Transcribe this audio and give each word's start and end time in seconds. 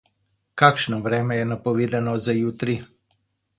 Kakšno 0.61 0.99
vreme 1.09 1.37
je 1.41 1.45
napovedano 1.51 2.17
za 2.29 2.37
jutri? 2.41 2.81